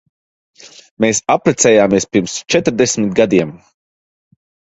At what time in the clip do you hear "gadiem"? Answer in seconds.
3.21-3.53